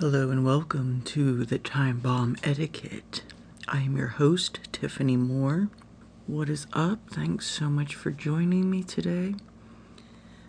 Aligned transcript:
Hello 0.00 0.30
and 0.30 0.44
welcome 0.44 1.02
to 1.06 1.44
the 1.44 1.58
Time 1.58 1.98
Bomb 1.98 2.36
Etiquette. 2.44 3.24
I 3.66 3.80
am 3.80 3.96
your 3.96 4.06
host, 4.06 4.60
Tiffany 4.70 5.16
Moore. 5.16 5.70
What 6.28 6.48
is 6.48 6.68
up? 6.72 7.00
Thanks 7.10 7.48
so 7.48 7.68
much 7.68 7.96
for 7.96 8.12
joining 8.12 8.70
me 8.70 8.84
today. 8.84 9.34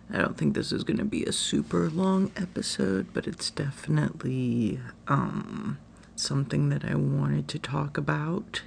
I 0.08 0.18
don't 0.18 0.38
think 0.38 0.54
this 0.54 0.70
is 0.70 0.84
going 0.84 0.98
to 0.98 1.04
be 1.04 1.24
a 1.24 1.32
super 1.32 1.90
long 1.90 2.30
episode, 2.36 3.08
but 3.12 3.26
it's 3.26 3.50
definitely 3.50 4.78
um, 5.08 5.78
something 6.14 6.68
that 6.68 6.84
I 6.84 6.94
wanted 6.94 7.48
to 7.48 7.58
talk 7.58 7.98
about. 7.98 8.62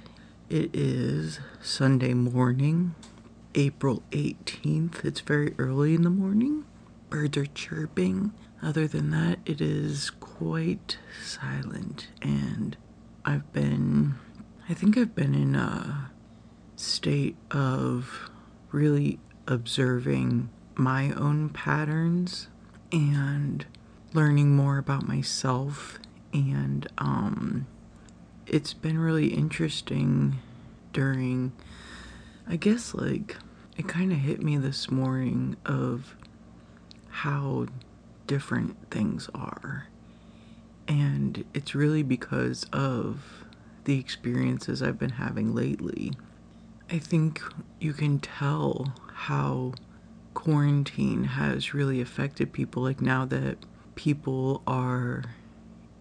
It 0.50 0.68
is 0.74 1.40
Sunday 1.62 2.12
morning, 2.12 2.94
April 3.54 4.02
18th. 4.10 5.02
It's 5.02 5.20
very 5.20 5.54
early 5.56 5.94
in 5.94 6.02
the 6.02 6.10
morning. 6.10 6.66
Birds 7.08 7.38
are 7.38 7.46
chirping. 7.46 8.34
Other 8.64 8.88
than 8.88 9.10
that, 9.10 9.40
it 9.44 9.60
is 9.60 10.08
quite 10.08 10.96
silent, 11.22 12.08
and 12.22 12.78
I've 13.22 13.52
been, 13.52 14.14
I 14.70 14.72
think 14.72 14.96
I've 14.96 15.14
been 15.14 15.34
in 15.34 15.54
a 15.54 16.10
state 16.74 17.36
of 17.50 18.30
really 18.72 19.18
observing 19.46 20.48
my 20.76 21.12
own 21.12 21.50
patterns 21.50 22.48
and 22.90 23.66
learning 24.14 24.56
more 24.56 24.78
about 24.78 25.06
myself 25.06 25.98
and 26.32 26.86
um 26.98 27.66
it's 28.46 28.72
been 28.74 28.98
really 28.98 29.28
interesting 29.28 30.38
during 30.92 31.52
I 32.48 32.56
guess 32.56 32.94
like 32.94 33.36
it 33.76 33.86
kind 33.86 34.10
of 34.12 34.18
hit 34.18 34.42
me 34.42 34.56
this 34.56 34.90
morning 34.90 35.56
of 35.64 36.16
how 37.08 37.66
different 38.26 38.90
things 38.90 39.28
are. 39.34 39.88
And 40.86 41.44
it's 41.54 41.74
really 41.74 42.02
because 42.02 42.66
of 42.72 43.44
the 43.84 43.98
experiences 43.98 44.82
I've 44.82 44.98
been 44.98 45.10
having 45.10 45.54
lately. 45.54 46.12
I 46.90 46.98
think 46.98 47.42
you 47.80 47.92
can 47.92 48.18
tell 48.18 48.94
how 49.12 49.72
quarantine 50.34 51.24
has 51.24 51.72
really 51.72 52.00
affected 52.00 52.52
people. 52.52 52.82
Like 52.82 53.00
now 53.00 53.24
that 53.26 53.56
people 53.94 54.62
are, 54.66 55.24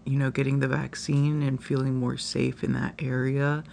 you 0.05 0.17
know, 0.17 0.31
getting 0.31 0.59
the 0.59 0.67
vaccine 0.67 1.41
and 1.43 1.63
feeling 1.63 1.95
more 1.95 2.17
safe 2.17 2.63
in 2.63 2.73
that 2.73 2.95
area, 2.99 3.63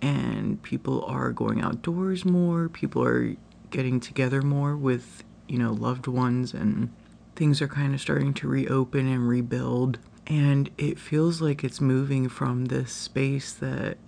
and 0.00 0.62
people 0.62 1.04
are 1.06 1.32
going 1.32 1.62
outdoors 1.62 2.24
more, 2.24 2.68
people 2.68 3.02
are 3.02 3.34
getting 3.70 3.98
together 3.98 4.42
more 4.42 4.76
with, 4.76 5.24
you 5.48 5.58
know, 5.58 5.72
loved 5.72 6.06
ones, 6.06 6.52
and 6.54 6.92
things 7.36 7.60
are 7.60 7.68
kind 7.68 7.94
of 7.94 8.00
starting 8.00 8.34
to 8.34 8.48
reopen 8.48 9.06
and 9.06 9.28
rebuild. 9.28 9.98
And 10.26 10.70
it 10.78 10.98
feels 10.98 11.40
like 11.40 11.62
it's 11.62 11.80
moving 11.80 12.28
from 12.28 12.66
this 12.66 12.92
space 12.92 13.52
that 13.54 13.98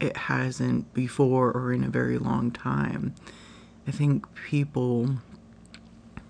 it 0.00 0.16
hasn't 0.16 0.92
before 0.94 1.50
or 1.50 1.72
in 1.72 1.82
a 1.82 1.88
very 1.88 2.18
long 2.18 2.50
time. 2.50 3.14
I 3.86 3.90
think 3.90 4.26
people 4.34 5.16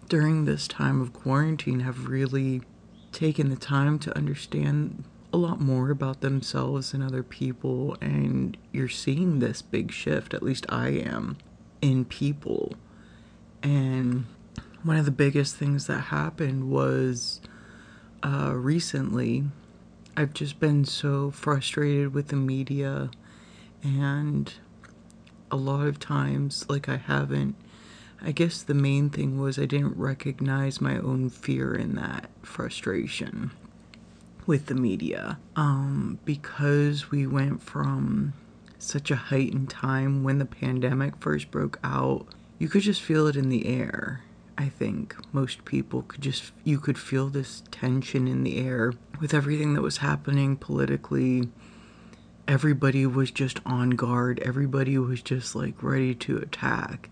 during 0.08 0.44
this 0.44 0.66
time 0.66 1.00
of 1.00 1.12
quarantine 1.12 1.80
have 1.80 2.08
really 2.08 2.62
taken 3.12 3.50
the 3.50 3.56
time 3.56 3.98
to 3.98 4.16
understand 4.16 5.04
a 5.32 5.36
lot 5.36 5.60
more 5.60 5.90
about 5.90 6.20
themselves 6.20 6.94
and 6.94 7.02
other 7.02 7.22
people 7.22 7.96
and 8.00 8.56
you're 8.72 8.88
seeing 8.88 9.38
this 9.38 9.60
big 9.60 9.92
shift 9.92 10.32
at 10.32 10.42
least 10.42 10.64
I 10.70 10.88
am 10.88 11.36
in 11.82 12.06
people 12.06 12.72
and 13.62 14.24
one 14.82 14.96
of 14.96 15.04
the 15.04 15.10
biggest 15.10 15.56
things 15.56 15.86
that 15.86 15.98
happened 15.98 16.70
was 16.70 17.40
uh, 18.22 18.52
recently 18.54 19.44
I've 20.16 20.32
just 20.32 20.58
been 20.58 20.84
so 20.84 21.30
frustrated 21.30 22.12
with 22.12 22.28
the 22.28 22.36
media 22.36 23.10
and 23.82 24.52
a 25.50 25.56
lot 25.56 25.86
of 25.86 25.98
times 25.98 26.66
like 26.68 26.88
I 26.88 26.96
haven't 26.96 27.54
I 28.20 28.32
guess 28.32 28.62
the 28.62 28.74
main 28.74 29.10
thing 29.10 29.40
was 29.40 29.58
I 29.58 29.66
didn't 29.66 29.96
recognize 29.96 30.80
my 30.80 30.98
own 30.98 31.30
fear 31.30 31.72
in 31.74 31.94
that 31.94 32.28
frustration 32.42 33.52
with 34.44 34.66
the 34.66 34.74
media. 34.74 35.38
Um, 35.54 36.18
because 36.24 37.10
we 37.10 37.26
went 37.26 37.62
from 37.62 38.32
such 38.78 39.10
a 39.10 39.16
heightened 39.16 39.70
time 39.70 40.24
when 40.24 40.38
the 40.38 40.44
pandemic 40.44 41.14
first 41.20 41.50
broke 41.50 41.78
out, 41.84 42.26
you 42.58 42.68
could 42.68 42.82
just 42.82 43.02
feel 43.02 43.26
it 43.28 43.36
in 43.36 43.50
the 43.50 43.66
air. 43.66 44.22
I 44.58 44.68
think 44.68 45.14
most 45.32 45.64
people 45.64 46.02
could 46.02 46.20
just, 46.20 46.50
you 46.64 46.80
could 46.80 46.98
feel 46.98 47.28
this 47.28 47.62
tension 47.70 48.26
in 48.26 48.42
the 48.42 48.58
air. 48.58 48.92
With 49.20 49.32
everything 49.32 49.74
that 49.74 49.82
was 49.82 49.98
happening 49.98 50.56
politically. 50.56 51.48
Everybody 52.48 53.06
was 53.06 53.30
just 53.30 53.60
on 53.64 53.90
guard, 53.90 54.40
everybody 54.40 54.98
was 54.98 55.22
just 55.22 55.54
like 55.54 55.80
ready 55.82 56.14
to 56.16 56.38
attack. 56.38 57.08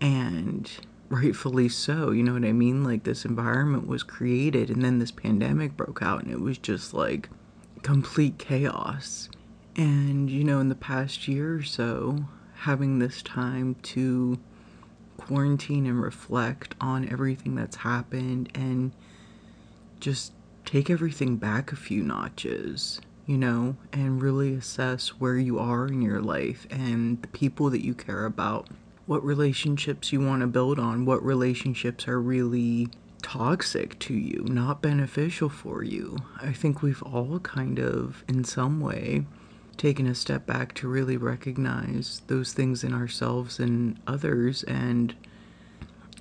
And 0.00 0.70
rightfully 1.10 1.68
so 1.68 2.10
you 2.10 2.22
know 2.22 2.32
what 2.32 2.44
i 2.44 2.52
mean? 2.52 2.82
Like 2.84 3.04
this 3.04 3.26
environment 3.26 3.86
was 3.86 4.02
created 4.02 4.70
and 4.70 4.82
then 4.82 4.98
this 4.98 5.10
pandemic 5.10 5.76
broke 5.76 6.00
out 6.00 6.22
and 6.22 6.32
it 6.32 6.40
was 6.40 6.56
just 6.56 6.94
like 6.94 7.28
complete 7.82 8.38
chaos. 8.38 9.28
And 9.76 10.30
you 10.30 10.42
know 10.42 10.58
in 10.58 10.70
the 10.70 10.74
past 10.74 11.28
year 11.28 11.56
or 11.56 11.62
so 11.62 12.16
having 12.54 12.98
this 12.98 13.20
time 13.20 13.74
to 13.82 14.38
quarantine 15.26 15.86
and 15.86 16.02
reflect 16.02 16.74
on 16.80 17.08
everything 17.10 17.54
that's 17.54 17.76
happened 17.76 18.50
and 18.54 18.92
just 20.00 20.32
take 20.64 20.90
everything 20.90 21.36
back 21.36 21.72
a 21.72 21.76
few 21.76 22.02
notches 22.02 23.00
you 23.26 23.36
know 23.36 23.76
and 23.92 24.22
really 24.22 24.54
assess 24.54 25.08
where 25.20 25.36
you 25.36 25.58
are 25.58 25.86
in 25.86 26.02
your 26.02 26.20
life 26.20 26.66
and 26.70 27.22
the 27.22 27.28
people 27.28 27.70
that 27.70 27.84
you 27.84 27.94
care 27.94 28.24
about 28.24 28.68
what 29.06 29.24
relationships 29.24 30.12
you 30.12 30.20
want 30.20 30.40
to 30.40 30.46
build 30.46 30.78
on, 30.78 31.04
what 31.04 31.24
relationships 31.24 32.06
are 32.06 32.20
really 32.20 32.88
toxic 33.22 33.98
to 34.00 34.14
you, 34.14 34.44
not 34.48 34.82
beneficial 34.82 35.48
for 35.48 35.82
you. 35.82 36.16
I 36.40 36.52
think 36.52 36.82
we've 36.82 37.02
all 37.02 37.38
kind 37.40 37.78
of, 37.78 38.24
in 38.28 38.44
some 38.44 38.80
way, 38.80 39.26
taken 39.76 40.06
a 40.06 40.14
step 40.14 40.46
back 40.46 40.74
to 40.74 40.88
really 40.88 41.16
recognize 41.16 42.22
those 42.26 42.52
things 42.52 42.84
in 42.84 42.92
ourselves 42.92 43.58
and 43.58 43.98
others 44.06 44.62
and 44.64 45.14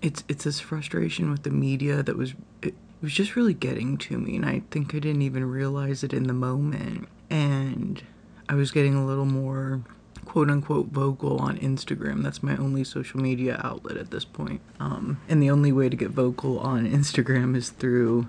it's 0.01 0.23
it's 0.27 0.45
this 0.45 0.59
frustration 0.59 1.29
with 1.29 1.43
the 1.43 1.49
media 1.49 2.01
that 2.01 2.17
was 2.17 2.33
it 2.61 2.73
was 3.01 3.13
just 3.13 3.35
really 3.35 3.53
getting 3.53 3.97
to 3.97 4.17
me 4.17 4.35
and 4.35 4.45
I 4.45 4.61
think 4.71 4.95
I 4.95 4.99
didn't 4.99 5.21
even 5.21 5.49
realize 5.49 6.03
it 6.03 6.13
in 6.13 6.23
the 6.23 6.33
moment 6.33 7.07
and 7.29 8.01
I 8.49 8.55
was 8.55 8.71
getting 8.71 8.95
a 8.95 9.05
little 9.05 9.25
more 9.25 9.81
quote 10.25 10.49
unquote 10.49 10.87
vocal 10.87 11.37
on 11.39 11.57
Instagram. 11.57 12.23
That's 12.23 12.43
my 12.43 12.55
only 12.57 12.83
social 12.83 13.19
media 13.19 13.59
outlet 13.63 13.97
at 13.97 14.11
this 14.11 14.25
point. 14.25 14.61
Um, 14.79 15.19
and 15.27 15.41
the 15.41 15.49
only 15.49 15.71
way 15.71 15.89
to 15.89 15.95
get 15.95 16.11
vocal 16.11 16.59
on 16.59 16.89
Instagram 16.89 17.55
is 17.55 17.69
through, 17.69 18.27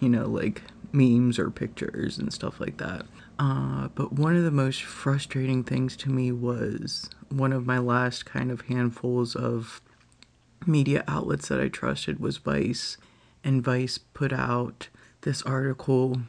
you 0.00 0.08
know, 0.08 0.26
like 0.26 0.62
memes 0.92 1.38
or 1.38 1.50
pictures 1.50 2.18
and 2.18 2.32
stuff 2.32 2.60
like 2.60 2.76
that. 2.78 3.06
Uh, 3.38 3.88
but 3.94 4.12
one 4.12 4.36
of 4.36 4.44
the 4.44 4.50
most 4.50 4.82
frustrating 4.82 5.64
things 5.64 5.96
to 5.96 6.10
me 6.10 6.30
was 6.30 7.10
one 7.30 7.52
of 7.52 7.66
my 7.66 7.78
last 7.78 8.24
kind 8.24 8.50
of 8.50 8.62
handfuls 8.62 9.34
of 9.34 9.80
media 10.66 11.04
outlets 11.08 11.48
that 11.48 11.60
I 11.60 11.68
trusted 11.68 12.20
was 12.20 12.38
Vice. 12.38 12.96
And 13.42 13.62
Vice 13.62 13.98
put 13.98 14.32
out 14.32 14.88
this 15.22 15.42
article 15.42 16.20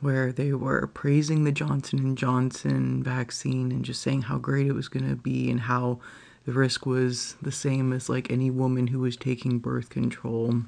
where 0.00 0.32
they 0.32 0.52
were 0.52 0.86
praising 0.86 1.44
the 1.44 1.52
Johnson 1.52 2.14
& 2.14 2.16
Johnson 2.16 3.02
vaccine 3.02 3.70
and 3.70 3.84
just 3.84 4.00
saying 4.00 4.22
how 4.22 4.38
great 4.38 4.66
it 4.66 4.72
was 4.72 4.88
going 4.88 5.08
to 5.08 5.16
be 5.16 5.50
and 5.50 5.60
how 5.60 5.98
the 6.46 6.52
risk 6.52 6.86
was 6.86 7.36
the 7.42 7.52
same 7.52 7.92
as 7.92 8.08
like 8.08 8.30
any 8.30 8.50
woman 8.50 8.88
who 8.88 9.00
was 9.00 9.16
taking 9.16 9.58
birth 9.58 9.90
control. 9.90 10.62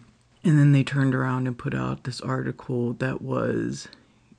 And 0.44 0.58
then 0.58 0.72
they 0.72 0.84
turned 0.84 1.14
around 1.14 1.46
and 1.46 1.56
put 1.56 1.74
out 1.74 2.04
this 2.04 2.20
article 2.20 2.92
that 2.94 3.22
was, 3.22 3.88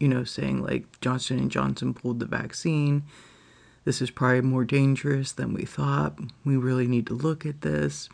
you 0.03 0.09
know, 0.09 0.25
saying 0.25 0.62
like 0.62 1.00
Johnson 1.00 1.50
& 1.50 1.50
Johnson 1.50 1.94
pulled 1.94 2.20
the 2.20 2.26
vaccine. 2.26 3.03
This 3.85 4.02
is 4.02 4.11
probably 4.11 4.41
more 4.41 4.66
dangerous 4.66 5.32
than 5.32 5.53
we 5.53 5.64
thought. 5.64 6.20
We 6.44 6.58
really 6.58 6.88
need 6.88 7.08
to 7.08 7.14
look 7.14 7.46
at 7.46 7.61
this. 7.61 8.09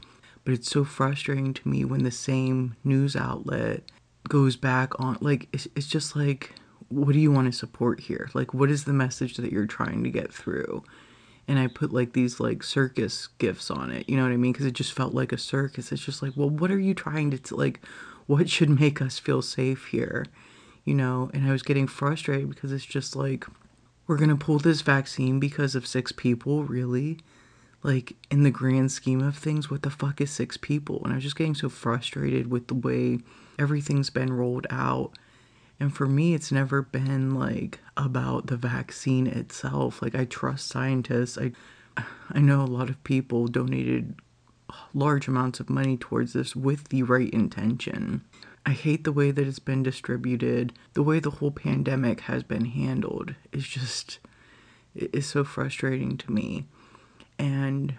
But 0.45 0.53
it's 0.53 0.69
so 0.69 0.83
frustrating 0.83 1.51
to 1.55 1.67
me 1.67 1.83
when 1.85 2.03
the 2.03 2.11
same 2.11 2.75
news 2.83 3.15
outlet 3.15 3.81
goes 4.27 4.55
back 4.55 4.99
on 4.99 5.17
like 5.19 5.47
it's, 5.51 5.67
it's 5.75 5.87
just 5.87 6.15
like 6.15 6.53
what 6.89 7.13
do 7.13 7.19
you 7.19 7.31
want 7.31 7.51
to 7.51 7.57
support 7.57 8.01
here? 8.01 8.29
Like, 8.35 8.53
what 8.53 8.69
is 8.69 8.83
the 8.83 8.93
message 8.93 9.37
that 9.37 9.51
you're 9.51 9.65
trying 9.65 10.03
to 10.03 10.11
get 10.11 10.31
through? 10.31 10.83
And 11.47 11.57
I 11.57 11.65
put 11.65 11.91
like 11.91 12.13
these 12.13 12.39
like 12.39 12.61
circus 12.61 13.29
gifts 13.39 13.71
on 13.71 13.89
it, 13.89 14.07
you 14.07 14.15
know 14.15 14.23
what 14.23 14.31
I 14.31 14.37
mean? 14.37 14.51
Because 14.51 14.67
it 14.67 14.73
just 14.73 14.93
felt 14.93 15.15
like 15.15 15.31
a 15.31 15.37
circus. 15.39 15.91
It's 15.91 16.05
just 16.05 16.21
like, 16.21 16.33
well, 16.35 16.49
what 16.49 16.69
are 16.69 16.79
you 16.79 16.93
trying 16.93 17.31
to, 17.31 17.39
t- 17.39 17.55
like, 17.55 17.83
what 18.27 18.47
should 18.47 18.69
make 18.79 19.01
us 19.01 19.17
feel 19.17 19.41
safe 19.41 19.87
here? 19.87 20.27
You 20.89 20.95
know? 20.95 21.29
And 21.33 21.45
I 21.47 21.51
was 21.51 21.63
getting 21.63 21.87
frustrated 21.87 22.49
because 22.49 22.71
it's 22.71 22.85
just 22.97 23.15
like, 23.15 23.45
we're 24.07 24.17
going 24.17 24.35
to 24.37 24.45
pull 24.45 24.59
this 24.59 24.81
vaccine 24.81 25.39
because 25.39 25.75
of 25.75 25.85
six 25.85 26.11
people, 26.11 26.63
really? 26.63 27.19
Like, 27.83 28.15
in 28.31 28.43
the 28.43 28.51
grand 28.51 28.91
scheme 28.91 29.21
of 29.21 29.37
things, 29.37 29.69
what 29.69 29.83
the 29.83 29.89
fuck 29.91 30.19
is 30.19 30.31
six 30.31 30.57
people? 30.57 31.01
And 31.03 31.13
I 31.13 31.15
was 31.17 31.23
just 31.23 31.37
getting 31.37 31.55
so 31.55 31.69
frustrated 31.69 32.49
with 32.51 32.67
the 32.67 32.73
way 32.73 33.19
everything's 33.57 34.09
been 34.09 34.33
rolled 34.33 34.67
out 34.69 35.11
And 35.79 35.95
for 35.95 36.05
me, 36.07 36.33
it's 36.33 36.51
never 36.51 36.81
been 36.81 37.33
like 37.33 37.79
about 37.95 38.47
the 38.47 38.57
vaccine 38.57 39.27
itself. 39.27 40.01
Like 40.01 40.15
I 40.15 40.25
trust 40.25 40.67
scientists. 40.67 41.37
I 41.37 41.51
I 42.31 42.39
know 42.39 42.61
a 42.61 42.65
lot 42.65 42.89
of 42.89 43.03
people 43.03 43.47
donated 43.47 44.15
large 44.93 45.27
amounts 45.27 45.59
of 45.59 45.69
money 45.69 45.97
towards 45.97 46.33
this 46.33 46.55
with 46.55 46.89
the 46.89 47.03
right 47.03 47.29
intention. 47.31 48.23
I 48.65 48.71
hate 48.71 49.03
the 49.03 49.11
way 49.11 49.31
that 49.31 49.47
it's 49.47 49.59
been 49.59 49.83
distributed. 49.83 50.73
The 50.93 51.03
way 51.03 51.19
the 51.19 51.31
whole 51.31 51.51
pandemic 51.51 52.21
has 52.21 52.43
been 52.43 52.65
handled 52.65 53.35
is 53.51 53.67
just 53.67 54.19
it 54.95 55.13
is 55.13 55.27
so 55.27 55.43
frustrating 55.43 56.17
to 56.17 56.31
me. 56.31 56.65
And 57.37 57.95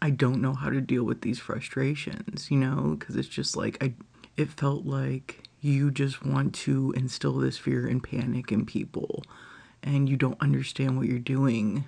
I 0.00 0.10
don't 0.10 0.40
know 0.40 0.54
how 0.54 0.70
to 0.70 0.80
deal 0.80 1.04
with 1.04 1.22
these 1.22 1.38
frustrations, 1.38 2.50
you 2.50 2.58
know, 2.58 2.96
because 2.98 3.16
it's 3.16 3.28
just 3.28 3.56
like 3.56 3.82
I 3.82 3.94
it 4.36 4.50
felt 4.50 4.84
like 4.84 5.48
you 5.60 5.90
just 5.90 6.24
want 6.24 6.54
to 6.54 6.92
instill 6.96 7.34
this 7.34 7.58
fear 7.58 7.86
and 7.86 8.02
panic 8.02 8.52
in 8.52 8.64
people 8.64 9.24
and 9.82 10.08
you 10.08 10.16
don't 10.16 10.40
understand 10.40 10.96
what 10.96 11.06
you're 11.06 11.18
doing 11.18 11.84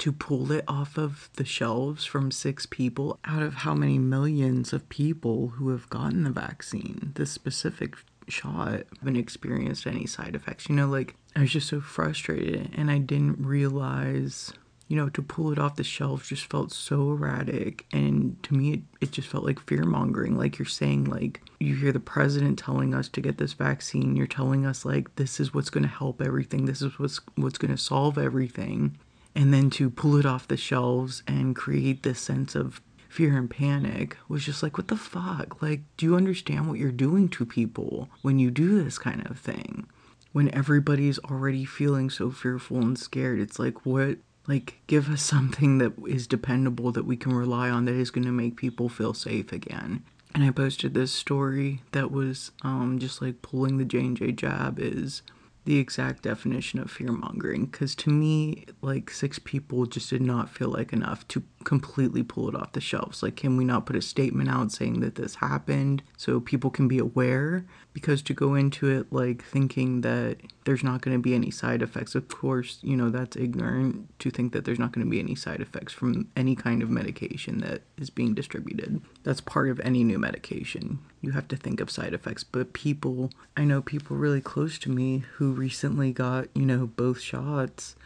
to 0.00 0.12
pull 0.12 0.50
it 0.50 0.64
off 0.66 0.98
of 0.98 1.30
the 1.34 1.44
shelves 1.44 2.04
from 2.04 2.30
six 2.30 2.66
people 2.66 3.18
out 3.24 3.42
of 3.42 3.54
how 3.54 3.74
many 3.74 3.98
millions 3.98 4.72
of 4.72 4.88
people 4.88 5.48
who 5.48 5.70
have 5.70 5.88
gotten 5.90 6.24
the 6.24 6.30
vaccine 6.30 7.12
this 7.14 7.30
specific 7.30 7.94
shot 8.28 8.82
haven't 8.98 9.16
experienced 9.16 9.86
any 9.86 10.06
side 10.06 10.34
effects 10.34 10.68
you 10.68 10.74
know 10.74 10.86
like 10.86 11.14
i 11.36 11.40
was 11.40 11.50
just 11.50 11.68
so 11.68 11.80
frustrated 11.80 12.70
and 12.76 12.90
i 12.90 12.98
didn't 12.98 13.44
realize 13.44 14.52
you 14.90 14.96
know, 14.96 15.08
to 15.08 15.22
pull 15.22 15.52
it 15.52 15.58
off 15.58 15.76
the 15.76 15.84
shelves 15.84 16.28
just 16.28 16.50
felt 16.50 16.72
so 16.72 17.12
erratic. 17.12 17.86
And 17.92 18.42
to 18.42 18.54
me, 18.54 18.72
it, 18.72 18.80
it 19.00 19.12
just 19.12 19.28
felt 19.28 19.44
like 19.44 19.60
fear 19.60 19.84
mongering. 19.84 20.36
Like 20.36 20.58
you're 20.58 20.66
saying, 20.66 21.04
like, 21.04 21.42
you 21.60 21.76
hear 21.76 21.92
the 21.92 22.00
president 22.00 22.58
telling 22.58 22.92
us 22.92 23.08
to 23.10 23.20
get 23.20 23.38
this 23.38 23.52
vaccine. 23.52 24.16
You're 24.16 24.26
telling 24.26 24.66
us, 24.66 24.84
like, 24.84 25.14
this 25.14 25.38
is 25.38 25.54
what's 25.54 25.70
going 25.70 25.84
to 25.84 25.88
help 25.88 26.20
everything. 26.20 26.64
This 26.64 26.82
is 26.82 26.98
what's, 26.98 27.20
what's 27.36 27.56
going 27.56 27.70
to 27.70 27.80
solve 27.80 28.18
everything. 28.18 28.98
And 29.34 29.54
then 29.54 29.70
to 29.70 29.90
pull 29.90 30.16
it 30.16 30.26
off 30.26 30.48
the 30.48 30.56
shelves 30.56 31.22
and 31.26 31.54
create 31.54 32.02
this 32.02 32.20
sense 32.20 32.54
of 32.54 32.80
fear 33.08 33.36
and 33.36 33.50
panic 33.50 34.16
was 34.28 34.44
just 34.44 34.62
like, 34.62 34.76
what 34.76 34.88
the 34.88 34.96
fuck? 34.96 35.60
Like, 35.62 35.80
do 35.96 36.06
you 36.06 36.16
understand 36.16 36.68
what 36.68 36.78
you're 36.78 36.92
doing 36.92 37.28
to 37.30 37.44
people 37.44 38.08
when 38.22 38.38
you 38.38 38.50
do 38.50 38.82
this 38.82 38.98
kind 38.98 39.26
of 39.28 39.38
thing? 39.38 39.86
When 40.32 40.54
everybody's 40.54 41.18
already 41.18 41.64
feeling 41.64 42.08
so 42.08 42.30
fearful 42.30 42.78
and 42.78 42.98
scared, 42.98 43.40
it's 43.40 43.58
like, 43.58 43.84
what 43.84 44.18
like, 44.46 44.80
give 44.86 45.08
us 45.10 45.22
something 45.22 45.78
that 45.78 45.92
is 46.06 46.26
dependable 46.26 46.92
that 46.92 47.04
we 47.04 47.16
can 47.16 47.32
rely 47.32 47.70
on 47.70 47.84
that 47.84 47.94
is 47.94 48.10
going 48.10 48.24
to 48.24 48.32
make 48.32 48.56
people 48.56 48.88
feel 48.88 49.14
safe 49.14 49.52
again. 49.52 50.02
And 50.34 50.44
I 50.44 50.50
posted 50.50 50.94
this 50.94 51.12
story 51.12 51.82
that 51.92 52.10
was 52.10 52.52
um, 52.62 52.98
just 52.98 53.20
like 53.20 53.42
pulling 53.42 53.78
the 53.78 53.84
J&J 53.84 54.32
jab 54.32 54.78
is 54.78 55.22
the 55.64 55.78
exact 55.78 56.22
definition 56.22 56.78
of 56.80 56.90
fear 56.90 57.12
mongering 57.12 57.66
because 57.66 57.94
to 57.94 58.10
me 58.10 58.64
like 58.82 59.10
six 59.10 59.38
people 59.38 59.86
just 59.86 60.10
did 60.10 60.22
not 60.22 60.48
feel 60.48 60.68
like 60.68 60.92
enough 60.92 61.26
to 61.28 61.42
completely 61.64 62.22
pull 62.22 62.48
it 62.48 62.54
off 62.54 62.72
the 62.72 62.80
shelves. 62.80 63.22
Like 63.22 63.36
can 63.36 63.56
we 63.56 63.64
not 63.64 63.86
put 63.86 63.96
a 63.96 64.02
statement 64.02 64.48
out 64.48 64.72
saying 64.72 65.00
that 65.00 65.16
this 65.16 65.36
happened 65.36 66.02
so 66.16 66.40
people 66.40 66.70
can 66.70 66.88
be 66.88 66.98
aware? 66.98 67.64
Because 67.92 68.22
to 68.22 68.34
go 68.34 68.54
into 68.54 68.88
it 68.88 69.12
like 69.12 69.44
thinking 69.44 70.00
that 70.02 70.38
there's 70.64 70.82
not 70.82 71.00
going 71.02 71.16
to 71.16 71.22
be 71.22 71.34
any 71.34 71.50
side 71.50 71.82
effects 71.82 72.14
of 72.14 72.28
course 72.28 72.78
you 72.82 72.96
know 72.96 73.10
that's 73.10 73.36
ignorant 73.36 74.08
to 74.20 74.30
think 74.30 74.52
that 74.52 74.64
there's 74.64 74.78
not 74.78 74.92
going 74.92 75.04
to 75.04 75.10
be 75.10 75.18
any 75.18 75.34
side 75.34 75.60
effects 75.60 75.92
from 75.92 76.28
any 76.36 76.54
kind 76.54 76.82
of 76.82 76.90
medication 76.90 77.58
that 77.58 77.82
is 77.98 78.10
being 78.10 78.34
distributed. 78.34 79.00
That's 79.22 79.40
part 79.40 79.68
of 79.68 79.80
any 79.80 80.04
new 80.04 80.18
medication. 80.18 81.00
You 81.20 81.32
have 81.32 81.48
to 81.48 81.56
think 81.56 81.80
of 81.80 81.90
side 81.90 82.14
effects. 82.14 82.44
But 82.44 82.72
people 82.72 83.30
i 83.56 83.64
know 83.64 83.82
people 83.82 84.16
really 84.16 84.40
close 84.40 84.78
to 84.78 84.90
me 84.90 85.24
who 85.34 85.52
recently 85.52 86.12
got 86.12 86.48
you 86.54 86.64
know 86.64 86.86
both 86.86 87.20
shots 87.20 87.96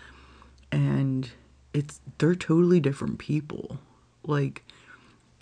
and 0.73 1.31
it's 1.75 2.01
they're 2.19 2.37
totally 2.37 2.81
different 2.81 3.19
people. 3.19 3.79
Like 4.25 4.65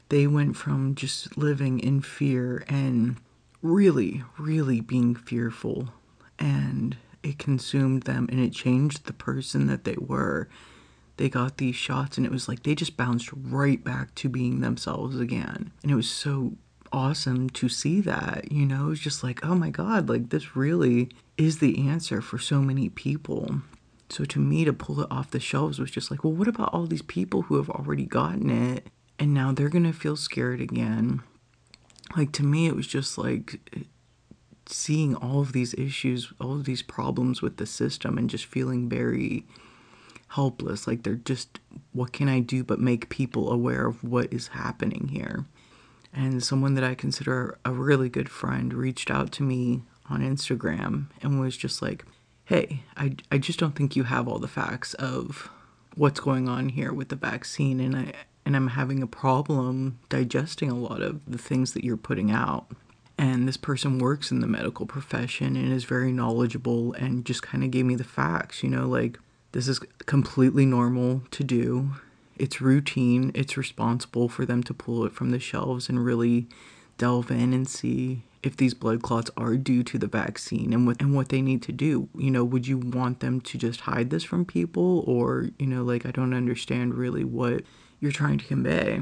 they 0.08 0.26
went 0.26 0.56
from 0.56 0.94
just 0.94 1.36
living 1.36 1.78
in 1.78 2.00
fear 2.00 2.64
and 2.66 3.16
really 3.60 4.24
really 4.38 4.80
being 4.80 5.14
fearful. 5.14 5.90
And 6.38 6.96
it 7.22 7.38
consumed 7.38 8.02
them 8.02 8.26
and 8.32 8.40
it 8.40 8.52
changed 8.52 9.04
the 9.04 9.12
person 9.12 9.66
that 9.68 9.84
they 9.84 9.96
were. 9.96 10.48
They 11.18 11.28
got 11.28 11.58
these 11.58 11.76
shots 11.76 12.16
and 12.16 12.26
it 12.26 12.32
was 12.32 12.48
like 12.48 12.62
they 12.62 12.74
just 12.74 12.96
bounced 12.96 13.30
right 13.32 13.84
back 13.84 14.14
to 14.16 14.28
being 14.28 14.60
themselves 14.60 15.20
again. 15.20 15.70
And 15.82 15.92
it 15.92 15.94
was 15.94 16.10
so 16.10 16.54
awesome 16.90 17.48
to 17.50 17.68
see 17.68 18.00
that 18.00 18.50
you 18.50 18.66
know? 18.66 18.90
It's 18.90 19.00
just 19.00 19.22
like 19.22 19.44
oh 19.44 19.54
my 19.54 19.70
god 19.70 20.08
like 20.08 20.30
this 20.30 20.56
really 20.56 21.10
is 21.36 21.58
the 21.58 21.88
answer 21.88 22.20
for 22.20 22.38
so 22.38 22.60
many 22.60 22.88
people 22.88 23.62
so 24.12 24.26
to 24.26 24.38
me, 24.38 24.66
to 24.66 24.74
pull 24.74 25.00
it 25.00 25.06
off 25.10 25.30
the 25.30 25.40
shelves 25.40 25.78
was 25.78 25.90
just 25.90 26.10
like, 26.10 26.22
well, 26.22 26.34
what 26.34 26.46
about 26.46 26.74
all 26.74 26.86
these 26.86 27.00
people 27.00 27.42
who 27.42 27.56
have 27.56 27.70
already 27.70 28.04
gotten 28.04 28.50
it 28.50 28.88
and 29.18 29.32
now 29.32 29.52
they're 29.52 29.70
going 29.70 29.84
to 29.84 29.92
feel 29.94 30.16
scared 30.16 30.60
again? 30.60 31.22
Like 32.14 32.30
to 32.32 32.44
me, 32.44 32.66
it 32.66 32.76
was 32.76 32.86
just 32.86 33.16
like 33.16 33.80
seeing 34.66 35.14
all 35.14 35.40
of 35.40 35.54
these 35.54 35.72
issues, 35.74 36.30
all 36.38 36.52
of 36.52 36.64
these 36.64 36.82
problems 36.82 37.40
with 37.40 37.56
the 37.56 37.64
system 37.64 38.18
and 38.18 38.28
just 38.28 38.44
feeling 38.44 38.86
very 38.86 39.46
helpless. 40.28 40.86
Like 40.86 41.04
they're 41.04 41.14
just, 41.14 41.58
what 41.92 42.12
can 42.12 42.28
I 42.28 42.40
do 42.40 42.62
but 42.62 42.78
make 42.78 43.08
people 43.08 43.50
aware 43.50 43.86
of 43.86 44.04
what 44.04 44.30
is 44.30 44.48
happening 44.48 45.08
here? 45.08 45.46
And 46.12 46.44
someone 46.44 46.74
that 46.74 46.84
I 46.84 46.94
consider 46.94 47.58
a 47.64 47.72
really 47.72 48.10
good 48.10 48.28
friend 48.28 48.74
reached 48.74 49.10
out 49.10 49.32
to 49.32 49.42
me 49.42 49.84
on 50.10 50.20
Instagram 50.20 51.06
and 51.22 51.40
was 51.40 51.56
just 51.56 51.80
like, 51.80 52.04
hey, 52.44 52.82
I, 52.96 53.16
I 53.30 53.38
just 53.38 53.58
don't 53.58 53.74
think 53.74 53.96
you 53.96 54.04
have 54.04 54.28
all 54.28 54.38
the 54.38 54.48
facts 54.48 54.94
of 54.94 55.50
what's 55.94 56.20
going 56.20 56.48
on 56.48 56.70
here 56.70 56.92
with 56.92 57.08
the 57.08 57.16
vaccine 57.16 57.80
and 57.80 57.96
I 57.96 58.12
and 58.44 58.56
I'm 58.56 58.68
having 58.68 59.02
a 59.02 59.06
problem 59.06 59.98
digesting 60.08 60.70
a 60.70 60.76
lot 60.78 61.00
of 61.00 61.20
the 61.26 61.38
things 61.38 61.74
that 61.74 61.84
you're 61.84 61.96
putting 61.96 62.30
out. 62.30 62.66
And 63.16 63.46
this 63.46 63.56
person 63.56 63.98
works 63.98 64.30
in 64.30 64.40
the 64.40 64.46
medical 64.46 64.86
profession 64.86 65.54
and 65.54 65.72
is 65.72 65.84
very 65.84 66.12
knowledgeable 66.12 66.92
and 66.94 67.24
just 67.24 67.42
kind 67.42 67.62
of 67.62 67.70
gave 67.70 67.84
me 67.84 67.94
the 67.94 68.04
facts, 68.04 68.62
you 68.62 68.68
know, 68.68 68.88
like 68.88 69.18
this 69.52 69.68
is 69.68 69.78
completely 70.06 70.66
normal 70.66 71.22
to 71.30 71.44
do. 71.44 71.90
It's 72.36 72.60
routine, 72.60 73.30
it's 73.34 73.56
responsible 73.56 74.28
for 74.28 74.44
them 74.44 74.62
to 74.64 74.74
pull 74.74 75.04
it 75.04 75.12
from 75.12 75.30
the 75.30 75.38
shelves 75.38 75.88
and 75.88 76.04
really 76.04 76.48
delve 76.98 77.30
in 77.30 77.52
and 77.52 77.68
see 77.68 78.22
if 78.42 78.56
these 78.56 78.74
blood 78.74 79.02
clots 79.02 79.30
are 79.36 79.56
due 79.56 79.82
to 79.84 79.98
the 79.98 80.06
vaccine 80.06 80.72
and 80.72 80.86
what 80.86 81.00
and 81.00 81.14
what 81.14 81.28
they 81.28 81.40
need 81.40 81.62
to 81.62 81.72
do. 81.72 82.08
You 82.16 82.30
know, 82.30 82.44
would 82.44 82.66
you 82.66 82.78
want 82.78 83.20
them 83.20 83.40
to 83.42 83.58
just 83.58 83.80
hide 83.82 84.10
this 84.10 84.24
from 84.24 84.44
people 84.44 85.04
or, 85.06 85.50
you 85.58 85.66
know, 85.66 85.82
like 85.82 86.06
I 86.06 86.10
don't 86.10 86.34
understand 86.34 86.94
really 86.94 87.24
what 87.24 87.62
you're 88.00 88.12
trying 88.12 88.38
to 88.38 88.44
convey. 88.44 89.00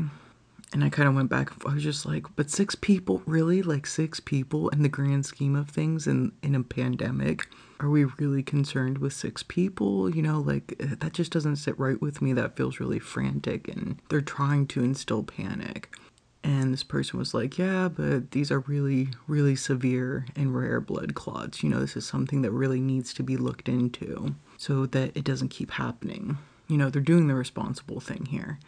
And 0.72 0.84
I 0.84 0.88
kind 0.88 1.08
of 1.08 1.16
went 1.16 1.30
back 1.30 1.50
I 1.66 1.74
was 1.74 1.82
just 1.82 2.06
like, 2.06 2.26
but 2.36 2.50
six 2.50 2.74
people, 2.74 3.22
really? 3.26 3.62
Like 3.62 3.86
six 3.86 4.20
people 4.20 4.68
in 4.68 4.82
the 4.82 4.88
grand 4.88 5.26
scheme 5.26 5.56
of 5.56 5.70
things 5.70 6.06
in 6.06 6.32
in 6.42 6.54
a 6.54 6.62
pandemic? 6.62 7.48
Are 7.80 7.88
we 7.88 8.04
really 8.04 8.42
concerned 8.42 8.98
with 8.98 9.14
six 9.14 9.42
people? 9.42 10.14
You 10.14 10.20
know, 10.20 10.38
like 10.38 10.74
eh, 10.78 10.94
that 11.00 11.14
just 11.14 11.32
doesn't 11.32 11.56
sit 11.56 11.78
right 11.78 12.00
with 12.00 12.20
me. 12.20 12.34
That 12.34 12.56
feels 12.56 12.78
really 12.78 12.98
frantic 12.98 13.68
and 13.68 14.00
they're 14.10 14.20
trying 14.20 14.66
to 14.68 14.84
instill 14.84 15.22
panic. 15.22 15.96
And 16.42 16.72
this 16.72 16.82
person 16.82 17.18
was 17.18 17.34
like, 17.34 17.58
Yeah, 17.58 17.88
but 17.88 18.30
these 18.30 18.50
are 18.50 18.60
really, 18.60 19.08
really 19.26 19.56
severe 19.56 20.26
and 20.34 20.56
rare 20.56 20.80
blood 20.80 21.14
clots. 21.14 21.62
You 21.62 21.68
know, 21.68 21.80
this 21.80 21.96
is 21.96 22.06
something 22.06 22.42
that 22.42 22.50
really 22.50 22.80
needs 22.80 23.12
to 23.14 23.22
be 23.22 23.36
looked 23.36 23.68
into 23.68 24.34
so 24.56 24.86
that 24.86 25.16
it 25.16 25.24
doesn't 25.24 25.48
keep 25.48 25.72
happening. 25.72 26.38
You 26.68 26.76
know, 26.76 26.88
they're 26.88 27.02
doing 27.02 27.26
the 27.26 27.34
responsible 27.34 28.00
thing 28.00 28.26
here. 28.26 28.58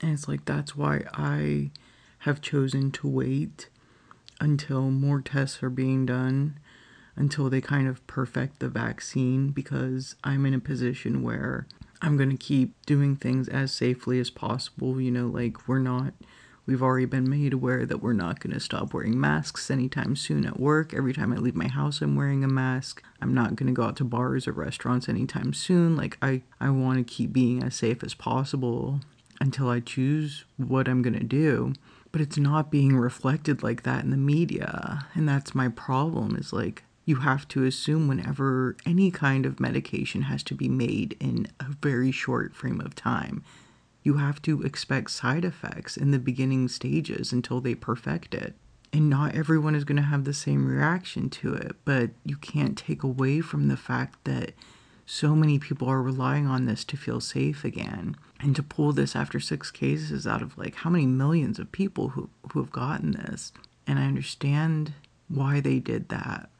And 0.00 0.12
it's 0.12 0.28
like, 0.28 0.44
that's 0.44 0.76
why 0.76 1.04
I 1.14 1.70
have 2.20 2.40
chosen 2.40 2.90
to 2.92 3.08
wait 3.08 3.68
until 4.40 4.90
more 4.90 5.20
tests 5.20 5.62
are 5.62 5.70
being 5.70 6.04
done, 6.04 6.58
until 7.14 7.48
they 7.48 7.60
kind 7.60 7.86
of 7.86 8.04
perfect 8.06 8.58
the 8.58 8.68
vaccine, 8.68 9.50
because 9.50 10.16
I'm 10.24 10.44
in 10.44 10.54
a 10.54 10.58
position 10.58 11.22
where 11.22 11.66
I'm 12.00 12.16
going 12.16 12.30
to 12.30 12.36
keep 12.36 12.74
doing 12.84 13.14
things 13.14 13.48
as 13.48 13.72
safely 13.72 14.18
as 14.18 14.30
possible. 14.30 15.00
You 15.00 15.12
know, 15.12 15.28
like, 15.28 15.68
we're 15.68 15.78
not 15.78 16.14
We've 16.72 16.82
already 16.82 17.04
been 17.04 17.28
made 17.28 17.52
aware 17.52 17.84
that 17.84 18.00
we're 18.00 18.14
not 18.14 18.40
going 18.40 18.54
to 18.54 18.58
stop 18.58 18.94
wearing 18.94 19.20
masks 19.20 19.70
anytime 19.70 20.16
soon 20.16 20.46
at 20.46 20.58
work. 20.58 20.94
Every 20.94 21.12
time 21.12 21.30
I 21.30 21.36
leave 21.36 21.54
my 21.54 21.68
house, 21.68 22.00
I'm 22.00 22.16
wearing 22.16 22.42
a 22.42 22.48
mask. 22.48 23.02
I'm 23.20 23.34
not 23.34 23.56
going 23.56 23.66
to 23.66 23.74
go 23.74 23.82
out 23.82 23.96
to 23.96 24.04
bars 24.04 24.48
or 24.48 24.52
restaurants 24.52 25.06
anytime 25.06 25.52
soon. 25.52 25.96
Like, 25.96 26.16
I, 26.22 26.40
I 26.58 26.70
want 26.70 26.96
to 26.96 27.04
keep 27.04 27.30
being 27.30 27.62
as 27.62 27.74
safe 27.74 28.02
as 28.02 28.14
possible 28.14 29.00
until 29.38 29.68
I 29.68 29.80
choose 29.80 30.46
what 30.56 30.88
I'm 30.88 31.02
going 31.02 31.18
to 31.18 31.22
do. 31.22 31.74
But 32.10 32.22
it's 32.22 32.38
not 32.38 32.70
being 32.70 32.96
reflected 32.96 33.62
like 33.62 33.82
that 33.82 34.02
in 34.02 34.10
the 34.10 34.16
media. 34.16 35.04
And 35.12 35.28
that's 35.28 35.54
my 35.54 35.68
problem 35.68 36.36
is 36.36 36.54
like, 36.54 36.84
you 37.04 37.16
have 37.16 37.46
to 37.48 37.66
assume 37.66 38.08
whenever 38.08 38.78
any 38.86 39.10
kind 39.10 39.44
of 39.44 39.60
medication 39.60 40.22
has 40.22 40.42
to 40.44 40.54
be 40.54 40.70
made 40.70 41.18
in 41.20 41.48
a 41.60 41.66
very 41.82 42.12
short 42.12 42.54
frame 42.54 42.80
of 42.80 42.94
time 42.94 43.44
you 44.02 44.14
have 44.14 44.42
to 44.42 44.62
expect 44.62 45.10
side 45.10 45.44
effects 45.44 45.96
in 45.96 46.10
the 46.10 46.18
beginning 46.18 46.68
stages 46.68 47.32
until 47.32 47.60
they 47.60 47.74
perfect 47.74 48.34
it. 48.34 48.54
and 48.92 49.08
not 49.08 49.34
everyone 49.34 49.74
is 49.74 49.84
going 49.84 49.96
to 49.96 50.02
have 50.02 50.24
the 50.24 50.34
same 50.34 50.66
reaction 50.66 51.30
to 51.30 51.54
it, 51.54 51.74
but 51.84 52.10
you 52.26 52.36
can't 52.36 52.76
take 52.76 53.02
away 53.02 53.40
from 53.40 53.68
the 53.68 53.76
fact 53.76 54.22
that 54.24 54.52
so 55.06 55.34
many 55.34 55.58
people 55.58 55.88
are 55.88 56.02
relying 56.02 56.46
on 56.46 56.66
this 56.66 56.84
to 56.84 56.96
feel 56.96 57.20
safe 57.20 57.64
again. 57.64 58.16
And 58.40 58.54
to 58.56 58.62
pull 58.62 58.92
this 58.92 59.14
after 59.14 59.38
six 59.40 59.70
cases 59.70 60.26
out 60.26 60.42
of 60.42 60.58
like 60.58 60.74
how 60.76 60.90
many 60.90 61.06
millions 61.06 61.58
of 61.58 61.70
people 61.72 62.10
who, 62.10 62.28
who 62.52 62.60
have 62.60 62.72
gotten 62.72 63.12
this. 63.12 63.52
And 63.86 63.98
I 63.98 64.04
understand 64.06 64.94
why 65.28 65.60
they 65.60 65.78
did 65.78 66.08
that. 66.08 66.50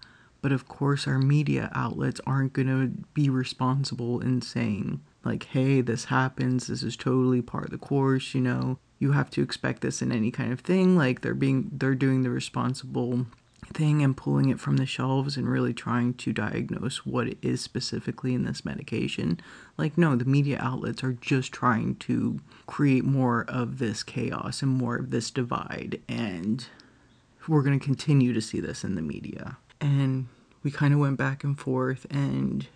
But 0.40 0.52
of 0.52 0.68
course, 0.68 1.06
our 1.06 1.18
media 1.18 1.70
outlets 1.74 2.20
aren't 2.26 2.52
going 2.52 2.68
to 2.68 3.04
be 3.14 3.28
responsible 3.28 4.20
in 4.20 4.42
saying, 4.42 5.00
like, 5.24 5.44
hey, 5.44 5.80
this 5.80 6.06
happens. 6.06 6.66
This 6.66 6.82
is 6.82 6.96
totally 6.96 7.42
part 7.42 7.66
of 7.66 7.70
the 7.70 7.78
course, 7.78 8.34
you 8.34 8.40
know. 8.40 8.78
You 8.98 9.12
have 9.12 9.30
to 9.30 9.42
expect 9.42 9.82
this 9.82 10.00
in 10.02 10.12
any 10.12 10.30
kind 10.30 10.52
of 10.52 10.60
thing. 10.60 10.96
Like, 10.96 11.20
they're 11.20 11.34
being, 11.34 11.70
they're 11.72 11.94
doing 11.94 12.22
the 12.22 12.30
responsible 12.30 13.26
thing 13.72 14.02
and 14.02 14.16
pulling 14.16 14.48
it 14.48 14.60
from 14.60 14.76
the 14.76 14.86
shelves 14.86 15.36
and 15.36 15.48
really 15.48 15.72
trying 15.72 16.14
to 16.14 16.32
diagnose 16.32 17.06
what 17.06 17.26
it 17.26 17.38
is 17.42 17.60
specifically 17.60 18.34
in 18.34 18.44
this 18.44 18.64
medication. 18.64 19.40
Like, 19.78 19.96
no, 19.96 20.14
the 20.16 20.24
media 20.24 20.58
outlets 20.60 21.02
are 21.02 21.12
just 21.14 21.52
trying 21.52 21.96
to 21.96 22.40
create 22.66 23.04
more 23.04 23.44
of 23.48 23.78
this 23.78 24.02
chaos 24.02 24.62
and 24.62 24.70
more 24.70 24.96
of 24.96 25.10
this 25.10 25.30
divide. 25.30 26.00
And 26.08 26.66
we're 27.48 27.62
going 27.62 27.78
to 27.78 27.84
continue 27.84 28.32
to 28.32 28.40
see 28.40 28.60
this 28.60 28.84
in 28.84 28.94
the 28.94 29.02
media. 29.02 29.56
And 29.80 30.28
we 30.62 30.70
kind 30.70 30.94
of 30.94 31.00
went 31.00 31.16
back 31.16 31.42
and 31.42 31.58
forth, 31.58 32.06
and 32.08 32.68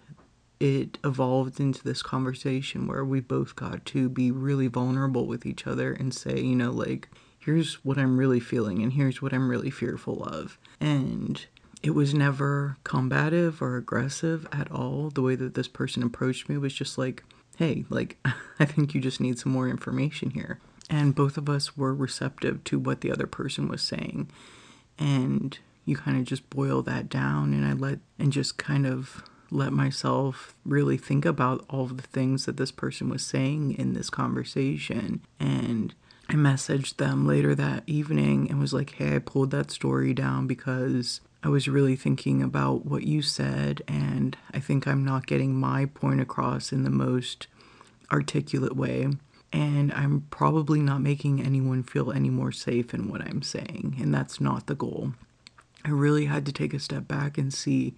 it 0.58 0.98
evolved 1.04 1.60
into 1.60 1.82
this 1.82 2.02
conversation 2.02 2.86
where 2.86 3.04
we 3.04 3.20
both 3.20 3.56
got 3.56 3.84
to 3.86 4.08
be 4.08 4.30
really 4.30 4.68
vulnerable 4.68 5.26
with 5.26 5.44
each 5.44 5.66
other 5.66 5.92
and 5.92 6.14
say, 6.14 6.40
you 6.40 6.56
know, 6.56 6.70
like, 6.70 7.08
here's 7.38 7.84
what 7.84 7.98
I'm 7.98 8.16
really 8.18 8.40
feeling, 8.40 8.82
and 8.82 8.92
here's 8.92 9.20
what 9.20 9.32
I'm 9.32 9.48
really 9.48 9.70
fearful 9.70 10.24
of. 10.24 10.58
And 10.80 11.44
it 11.82 11.90
was 11.90 12.14
never 12.14 12.76
combative 12.84 13.60
or 13.60 13.76
aggressive 13.76 14.46
at 14.50 14.70
all. 14.70 15.10
The 15.10 15.22
way 15.22 15.36
that 15.36 15.54
this 15.54 15.68
person 15.68 16.02
approached 16.02 16.48
me 16.48 16.56
was 16.56 16.72
just 16.72 16.96
like, 16.96 17.22
hey, 17.58 17.84
like, 17.90 18.16
I 18.58 18.64
think 18.64 18.94
you 18.94 19.00
just 19.00 19.20
need 19.20 19.38
some 19.38 19.52
more 19.52 19.68
information 19.68 20.30
here. 20.30 20.58
And 20.88 21.14
both 21.14 21.36
of 21.36 21.48
us 21.48 21.76
were 21.76 21.94
receptive 21.94 22.64
to 22.64 22.78
what 22.78 23.00
the 23.00 23.12
other 23.12 23.26
person 23.26 23.68
was 23.68 23.82
saying. 23.82 24.30
And 24.98 25.58
you 25.84 25.96
kind 25.96 26.16
of 26.16 26.24
just 26.24 26.48
boil 26.48 26.82
that 26.82 27.08
down, 27.08 27.52
and 27.52 27.64
I 27.64 27.72
let, 27.72 27.98
and 28.18 28.32
just 28.32 28.56
kind 28.56 28.86
of 28.86 29.22
let 29.50 29.72
myself 29.72 30.54
really 30.64 30.96
think 30.96 31.24
about 31.24 31.64
all 31.68 31.86
the 31.86 32.02
things 32.02 32.46
that 32.46 32.56
this 32.56 32.72
person 32.72 33.08
was 33.08 33.24
saying 33.24 33.72
in 33.76 33.94
this 33.94 34.10
conversation. 34.10 35.20
And 35.38 35.94
I 36.28 36.34
messaged 36.34 36.96
them 36.96 37.26
later 37.26 37.54
that 37.54 37.84
evening 37.86 38.50
and 38.50 38.58
was 38.58 38.72
like, 38.72 38.94
hey, 38.94 39.16
I 39.16 39.18
pulled 39.20 39.52
that 39.52 39.70
story 39.70 40.12
down 40.12 40.46
because 40.46 41.20
I 41.42 41.48
was 41.48 41.68
really 41.68 41.94
thinking 41.94 42.42
about 42.42 42.86
what 42.86 43.04
you 43.04 43.22
said, 43.22 43.82
and 43.86 44.36
I 44.52 44.58
think 44.58 44.86
I'm 44.86 45.04
not 45.04 45.28
getting 45.28 45.54
my 45.54 45.84
point 45.86 46.20
across 46.20 46.72
in 46.72 46.82
the 46.82 46.90
most 46.90 47.46
articulate 48.10 48.74
way. 48.74 49.08
And 49.52 49.92
I'm 49.92 50.26
probably 50.30 50.80
not 50.80 51.00
making 51.00 51.40
anyone 51.40 51.84
feel 51.84 52.10
any 52.10 52.30
more 52.30 52.50
safe 52.50 52.92
in 52.92 53.08
what 53.08 53.20
I'm 53.20 53.42
saying, 53.42 53.96
and 54.00 54.12
that's 54.12 54.40
not 54.40 54.66
the 54.66 54.74
goal. 54.74 55.12
I 55.84 55.90
really 55.90 56.24
had 56.24 56.44
to 56.46 56.52
take 56.52 56.74
a 56.74 56.80
step 56.80 57.06
back 57.06 57.38
and 57.38 57.54
see 57.54 57.94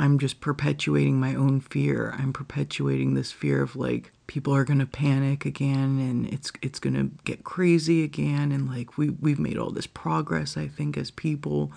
I'm 0.00 0.18
just 0.18 0.40
perpetuating 0.40 1.20
my 1.20 1.34
own 1.34 1.60
fear. 1.60 2.14
I'm 2.18 2.32
perpetuating 2.32 3.12
this 3.12 3.32
fear 3.32 3.60
of 3.60 3.76
like 3.76 4.12
people 4.28 4.54
are 4.54 4.64
going 4.64 4.78
to 4.78 4.86
panic 4.86 5.44
again 5.44 5.98
and 5.98 6.26
it's 6.32 6.50
it's 6.62 6.78
going 6.78 6.94
to 6.94 7.10
get 7.24 7.44
crazy 7.44 8.02
again 8.02 8.50
and 8.50 8.66
like 8.66 8.96
we 8.96 9.10
we've 9.10 9.38
made 9.38 9.58
all 9.58 9.70
this 9.70 9.86
progress 9.86 10.56
I 10.56 10.68
think 10.68 10.96
as 10.96 11.10
people 11.10 11.70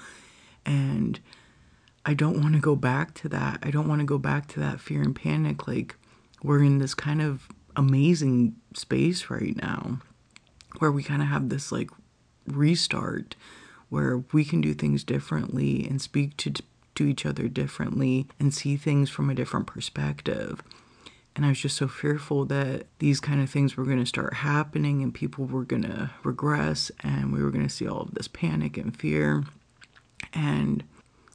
and 0.65 1.19
I 2.05 2.13
don't 2.13 2.41
want 2.41 2.53
to 2.53 2.61
go 2.61 2.77
back 2.77 3.13
to 3.15 3.29
that. 3.29 3.59
I 3.61 3.71
don't 3.71 3.89
want 3.89 3.99
to 3.99 4.05
go 4.05 4.17
back 4.17 4.47
to 4.49 4.59
that 4.61 4.79
fear 4.79 5.01
and 5.01 5.13
panic 5.13 5.67
like 5.67 5.97
we're 6.41 6.63
in 6.63 6.77
this 6.77 6.93
kind 6.93 7.21
of 7.21 7.49
amazing 7.75 8.55
space 8.73 9.29
right 9.29 9.57
now 9.57 9.99
where 10.79 10.93
we 10.93 11.03
kind 11.03 11.21
of 11.21 11.27
have 11.27 11.49
this 11.49 11.73
like 11.73 11.89
restart 12.47 13.35
where 13.89 14.23
we 14.31 14.45
can 14.45 14.61
do 14.61 14.73
things 14.73 15.03
differently 15.03 15.85
and 15.85 16.01
speak 16.01 16.37
to 16.37 16.53
to 16.95 17.05
each 17.05 17.25
other 17.25 17.47
differently 17.47 18.27
and 18.39 18.53
see 18.53 18.77
things 18.77 19.09
from 19.09 19.29
a 19.29 19.35
different 19.35 19.67
perspective. 19.67 20.61
And 21.35 21.45
I 21.45 21.49
was 21.49 21.59
just 21.59 21.77
so 21.77 21.87
fearful 21.87 22.45
that 22.45 22.85
these 22.99 23.19
kind 23.19 23.41
of 23.41 23.49
things 23.49 23.75
were 23.75 23.85
going 23.85 23.99
to 23.99 24.05
start 24.05 24.35
happening 24.35 25.01
and 25.01 25.13
people 25.13 25.45
were 25.45 25.63
going 25.63 25.81
to 25.83 26.11
regress 26.23 26.91
and 27.01 27.33
we 27.33 27.41
were 27.41 27.49
going 27.49 27.67
to 27.67 27.73
see 27.73 27.87
all 27.87 28.01
of 28.01 28.13
this 28.13 28.27
panic 28.27 28.77
and 28.77 28.95
fear. 28.95 29.43
And 30.31 30.83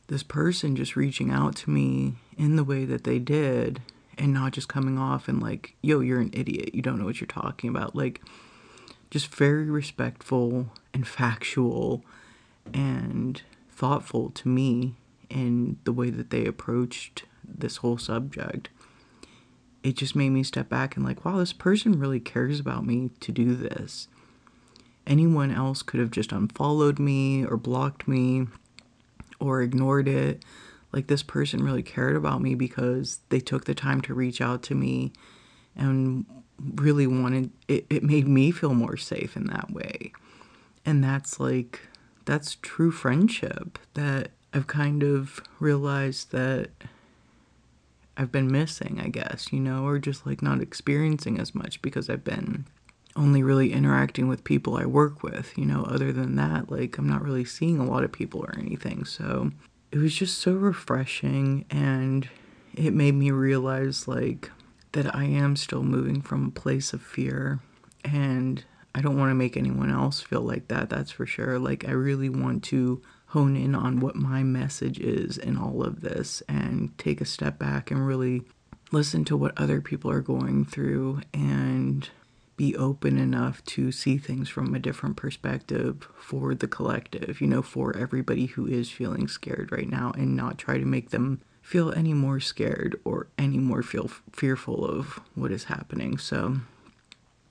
this 0.07 0.23
person 0.23 0.77
just 0.77 0.95
reaching 0.95 1.31
out 1.31 1.57
to 1.57 1.71
me 1.71 2.15
in 2.37 2.57
the 2.57 2.65
way 2.65 2.85
that 2.85 3.05
they 3.05 3.19
did 3.19 3.81
and 4.17 4.33
not 4.33 4.53
just 4.53 4.69
coming 4.69 4.99
off 4.99 5.29
and 5.29 5.43
like, 5.43 5.75
yo, 5.83 6.00
you're 6.00 6.21
an 6.21 6.31
idiot. 6.33 6.75
You 6.75 6.83
don't 6.83 6.99
know 6.99 7.05
what 7.05 7.21
you're 7.21 7.27
talking 7.27 7.69
about. 7.69 7.97
Like, 7.97 8.21
just 9.11 9.35
very 9.35 9.71
respectful 9.71 10.71
and 10.95 11.07
factual 11.07 12.05
and 12.73 13.43
thoughtful 13.71 14.31
to 14.31 14.49
me 14.49 14.95
in 15.30 15.78
the 15.85 15.92
way 15.92 16.11
that 16.11 16.30
they 16.30 16.44
approached 16.47 17.25
this 17.47 17.78
whole 17.78 17.99
subject. 17.99 18.68
It 19.82 19.97
just 19.97 20.16
made 20.16 20.30
me 20.30 20.42
step 20.42 20.68
back 20.68 20.97
and, 20.97 21.04
like, 21.04 21.25
wow, 21.25 21.38
this 21.38 21.52
person 21.52 21.99
really 21.99 22.20
cares 22.20 22.61
about 22.61 22.85
me 22.85 23.11
to 23.20 23.32
do 23.32 23.54
this. 23.54 24.08
Anyone 25.06 25.50
else 25.50 25.82
could 25.82 26.00
have 26.00 26.11
just 26.11 26.32
unfollowed 26.32 26.99
me 26.99 27.44
or 27.44 27.56
blocked 27.56 28.06
me 28.06 28.47
or 29.40 29.62
ignored 29.62 30.08
it. 30.08 30.44
Like, 30.92 31.06
this 31.06 31.23
person 31.23 31.62
really 31.62 31.82
cared 31.82 32.16
about 32.16 32.42
me 32.42 32.54
because 32.54 33.20
they 33.28 33.40
took 33.40 33.64
the 33.64 33.75
time 33.75 34.00
to 34.02 34.14
reach 34.14 34.40
out 34.40 34.62
to 34.64 34.75
me 34.75 35.12
and 35.76 36.26
really 36.75 37.06
wanted 37.06 37.50
it, 37.68 37.87
it 37.88 38.02
made 38.02 38.26
me 38.26 38.50
feel 38.50 38.75
more 38.75 38.97
safe 38.97 39.37
in 39.37 39.44
that 39.47 39.70
way. 39.70 40.12
And 40.85 41.04
that's 41.04 41.38
like, 41.38 41.82
that's 42.25 42.56
true 42.62 42.90
friendship 42.90 43.78
that 43.94 44.32
I've 44.52 44.67
kind 44.67 45.02
of 45.02 45.40
realized 45.61 46.33
that 46.33 46.71
I've 48.17 48.33
been 48.33 48.50
missing, 48.50 49.00
I 49.00 49.09
guess, 49.09 49.52
you 49.52 49.61
know, 49.61 49.85
or 49.85 49.99
just 49.99 50.26
like 50.26 50.43
not 50.43 50.61
experiencing 50.61 51.38
as 51.38 51.55
much 51.55 51.81
because 51.83 52.11
I've 52.11 52.25
been 52.25 52.67
only 53.14 53.43
really 53.43 53.73
interacting 53.73 54.28
with 54.28 54.45
people 54.45 54.76
I 54.76 54.87
work 54.87 55.23
with, 55.23 55.57
you 55.57 55.64
know, 55.64 55.85
other 55.85 56.12
than 56.12 56.37
that, 56.37 56.71
like 56.71 56.99
I'm 56.99 57.09
not 57.09 57.23
really 57.23 57.45
seeing 57.45 57.78
a 57.78 57.85
lot 57.85 58.05
of 58.05 58.12
people 58.12 58.40
or 58.40 58.55
anything. 58.59 59.05
So 59.05 59.50
it 59.93 59.99
was 59.99 60.14
just 60.14 60.38
so 60.38 60.52
refreshing 60.52 61.64
and 61.71 62.28
it 62.75 62.93
made 62.93 63.14
me 63.14 63.31
realize 63.31 64.09
like 64.09 64.50
that 64.93 65.14
I 65.14 65.25
am 65.25 65.57
still 65.57 65.83
moving 65.83 66.21
from 66.23 66.47
a 66.47 66.50
place 66.50 66.93
of 66.93 67.02
fear 67.02 67.61
and 68.05 68.64
I 68.95 69.00
don't 69.00 69.19
want 69.19 69.31
to 69.31 69.35
make 69.35 69.57
anyone 69.57 69.90
else 69.90 70.21
feel 70.21 70.40
like 70.40 70.69
that, 70.69 70.90
that's 70.90 71.11
for 71.11 71.26
sure. 71.26 71.59
Like 71.59 71.87
I 71.87 71.93
really 71.93 72.28
want 72.28 72.64
to 72.64 73.02
hone 73.28 73.56
in 73.56 73.75
on 73.75 74.00
what 74.00 74.16
my 74.16 74.42
message 74.42 74.99
is 74.99 75.37
in 75.37 75.56
all 75.56 75.82
of 75.82 76.00
this 76.00 76.42
and 76.49 76.97
take 76.97 77.20
a 77.20 77.26
step 77.26 77.58
back 77.58 77.90
and 77.90 78.06
really 78.06 78.42
listen 78.90 79.25
to 79.25 79.37
what 79.37 79.58
other 79.58 79.80
people 79.80 80.11
are 80.11 80.23
going 80.23 80.64
through 80.64 81.20
and 81.35 82.08
be 82.56 82.75
open 82.75 83.18
enough 83.18 83.62
to 83.64 83.92
see 83.92 84.16
things 84.16 84.49
from 84.49 84.75
a 84.75 84.78
different 84.78 85.16
perspective 85.16 86.08
for 86.18 86.54
the 86.54 86.66
collective, 86.66 87.40
you 87.40 87.47
know, 87.47 87.62
for 87.62 87.97
everybody 87.97 88.47
who 88.47 88.66
is 88.66 88.90
feeling 88.90 89.28
scared 89.28 89.70
right 89.70 89.88
now 89.88 90.12
and 90.16 90.35
not 90.35 90.58
try 90.58 90.78
to 90.78 90.85
make 90.85 91.11
them 91.11 91.40
feel 91.61 91.92
any 91.92 92.14
more 92.14 92.40
scared 92.40 92.99
or 93.04 93.28
any 93.37 93.58
more 93.58 93.82
feel 93.82 94.08
fearful 94.32 94.85
of 94.85 95.20
what 95.35 95.52
is 95.52 95.64
happening. 95.64 96.16
So 96.16 96.56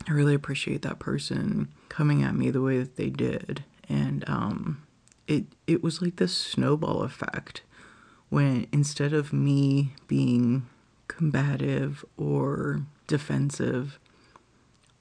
I 0.10 0.12
really 0.12 0.34
appreciate 0.34 0.82
that 0.82 1.00
person 1.00 1.68
coming 1.88 2.24
at 2.24 2.36
me 2.36 2.50
the 2.50 2.62
way 2.62 2.80
that 2.80 2.96
they 2.96 3.10
did. 3.12 3.64
And 3.88 4.28
um 4.28 4.87
it 5.28 5.46
it 5.68 5.84
was 5.84 6.02
like 6.02 6.16
this 6.16 6.36
snowball 6.36 7.04
effect 7.04 7.62
when 8.30 8.68
instead 8.72 9.14
of 9.14 9.32
me 9.32 9.94
being 10.08 10.68
combative 11.08 12.04
or 12.18 12.82
defensive 13.08 14.00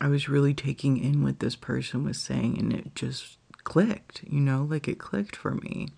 I 0.00 0.08
was 0.08 0.28
really 0.28 0.54
taking 0.54 0.98
in 0.98 1.22
what 1.22 1.40
this 1.40 1.56
person 1.56 2.04
was 2.04 2.20
saying 2.20 2.58
and 2.58 2.72
it 2.72 2.94
just 2.94 3.38
clicked, 3.64 4.22
you 4.28 4.40
know, 4.40 4.66
like 4.68 4.88
it 4.88 4.98
clicked 4.98 5.34
for 5.34 5.54
me 5.54 5.88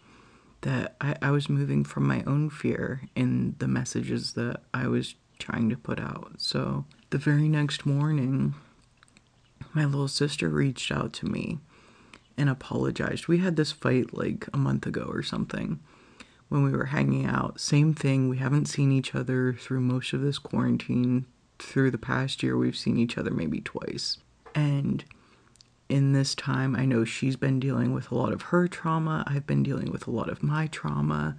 that 0.60 0.96
I, 1.00 1.16
I 1.20 1.30
was 1.30 1.48
moving 1.48 1.84
from 1.84 2.06
my 2.06 2.22
own 2.24 2.50
fear 2.50 3.02
in 3.14 3.56
the 3.58 3.68
messages 3.68 4.34
that 4.34 4.62
I 4.72 4.86
was 4.86 5.14
trying 5.38 5.68
to 5.70 5.76
put 5.76 6.00
out. 6.00 6.34
So 6.38 6.84
the 7.10 7.18
very 7.18 7.48
next 7.48 7.84
morning, 7.84 8.54
my 9.74 9.84
little 9.84 10.08
sister 10.08 10.48
reached 10.48 10.90
out 10.90 11.12
to 11.14 11.26
me 11.26 11.58
and 12.38 12.48
apologized. 12.48 13.28
We 13.28 13.38
had 13.38 13.56
this 13.56 13.72
fight 13.72 14.14
like 14.14 14.48
a 14.54 14.56
month 14.56 14.86
ago 14.86 15.06
or 15.08 15.22
something 15.22 15.80
when 16.48 16.64
we 16.64 16.70
were 16.70 16.86
hanging 16.86 17.26
out. 17.26 17.60
Same 17.60 17.92
thing, 17.92 18.28
we 18.28 18.38
haven't 18.38 18.66
seen 18.66 18.92
each 18.92 19.14
other 19.14 19.52
through 19.52 19.80
most 19.80 20.12
of 20.14 20.22
this 20.22 20.38
quarantine. 20.38 21.26
Through 21.58 21.90
the 21.90 21.98
past 21.98 22.42
year, 22.42 22.56
we've 22.56 22.76
seen 22.76 22.98
each 22.98 23.18
other 23.18 23.32
maybe 23.32 23.60
twice. 23.60 24.18
And 24.54 25.04
in 25.88 26.12
this 26.12 26.34
time. 26.34 26.76
I 26.76 26.84
know 26.84 27.04
she's 27.04 27.36
been 27.36 27.60
dealing 27.60 27.92
with 27.92 28.10
a 28.10 28.14
lot 28.14 28.32
of 28.32 28.42
her 28.42 28.68
trauma. 28.68 29.24
I've 29.26 29.46
been 29.46 29.62
dealing 29.62 29.90
with 29.90 30.06
a 30.06 30.10
lot 30.10 30.28
of 30.28 30.42
my 30.42 30.66
trauma. 30.66 31.36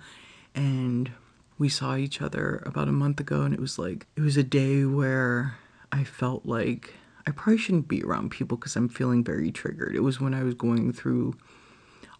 And 0.56 1.12
we 1.58 1.70
saw 1.70 1.96
each 1.96 2.22
other 2.22 2.64
about 2.66 2.88
a 2.88 2.94
month 2.94 3.20
ago, 3.20 3.42
and 3.42 3.54
it 3.54 3.60
was 3.60 3.78
like, 3.78 4.08
it 4.16 4.22
was 4.22 4.38
a 4.38 4.44
day 4.44 4.86
where 4.86 5.58
I 5.92 6.04
felt 6.04 6.46
like 6.46 6.94
I 7.30 7.32
probably 7.32 7.58
shouldn't 7.58 7.88
be 7.88 8.02
around 8.02 8.32
people 8.32 8.58
because 8.58 8.76
I'm 8.76 8.90
feeling 8.90 9.24
very 9.24 9.52
triggered. 9.52 9.96
It 9.96 10.00
was 10.00 10.20
when 10.20 10.34
I 10.34 10.42
was 10.42 10.56
going 10.56 10.92
through 10.92 11.36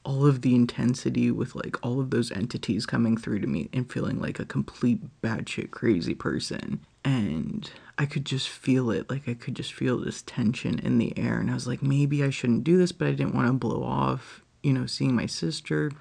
all 0.04 0.28
of 0.28 0.44
the 0.44 0.54
intensity 0.54 1.32
with 1.32 1.56
like 1.56 1.84
all 1.84 2.00
of 2.00 2.12
those 2.12 2.32
entities 2.32 2.86
coming 2.86 3.18
through 3.18 3.40
to 3.40 3.48
me 3.48 3.70
and 3.74 3.92
feeling 3.92 4.22
like 4.22 4.40
a 4.40 4.46
complete 4.46 5.00
batshit 5.24 5.72
crazy 5.72 6.14
person. 6.14 6.86
And 7.04 7.68
I 7.98 8.06
could 8.06 8.24
just 8.24 8.50
feel 8.50 8.92
it. 8.92 9.10
Like 9.10 9.28
I 9.28 9.34
could 9.34 9.56
just 9.56 9.74
feel 9.74 9.98
this 9.98 10.22
tension 10.22 10.78
in 10.78 11.00
the 11.00 11.18
air. 11.18 11.40
And 11.40 11.50
I 11.50 11.56
was 11.56 11.66
like, 11.66 11.82
maybe 11.82 12.24
I 12.24 12.30
shouldn't 12.30 12.64
do 12.64 12.78
this, 12.78 12.92
but 12.92 13.08
I 13.08 13.14
didn't 13.14 13.34
want 13.34 13.48
to 13.48 13.54
blow 13.54 13.84
off, 13.84 14.44
you 14.62 14.74
know, 14.74 14.86
seeing 14.86 15.16
my 15.16 15.26
sister. 15.26 15.92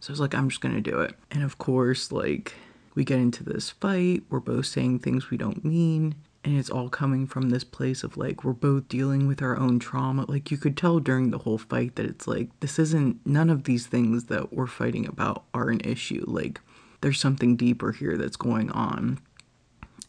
So 0.00 0.10
I 0.10 0.12
was 0.12 0.20
like, 0.20 0.34
I'm 0.34 0.48
just 0.48 0.62
going 0.62 0.74
to 0.74 0.80
do 0.80 1.00
it. 1.00 1.16
And 1.30 1.44
of 1.44 1.58
course, 1.58 2.10
like, 2.10 2.54
we 2.94 3.04
get 3.04 3.18
into 3.18 3.44
this 3.44 3.68
fight. 3.68 4.22
We're 4.30 4.40
both 4.40 4.64
saying 4.64 5.00
things 5.00 5.28
we 5.28 5.36
don't 5.36 5.62
mean 5.66 6.14
and 6.44 6.58
it's 6.58 6.70
all 6.70 6.88
coming 6.88 7.26
from 7.26 7.50
this 7.50 7.62
place 7.62 8.02
of 8.02 8.16
like 8.16 8.42
we're 8.42 8.52
both 8.52 8.88
dealing 8.88 9.28
with 9.28 9.40
our 9.42 9.56
own 9.56 9.78
trauma. 9.78 10.24
Like 10.28 10.50
you 10.50 10.56
could 10.56 10.76
tell 10.76 10.98
during 10.98 11.30
the 11.30 11.38
whole 11.38 11.58
fight 11.58 11.94
that 11.96 12.06
it's 12.06 12.26
like 12.26 12.48
this 12.60 12.78
isn't 12.78 13.24
none 13.24 13.48
of 13.48 13.64
these 13.64 13.86
things 13.86 14.24
that 14.24 14.52
we're 14.52 14.66
fighting 14.66 15.06
about 15.06 15.44
are 15.54 15.70
an 15.70 15.80
issue. 15.80 16.24
Like 16.26 16.60
there's 17.00 17.20
something 17.20 17.56
deeper 17.56 17.92
here 17.92 18.16
that's 18.16 18.36
going 18.36 18.70
on. 18.70 19.20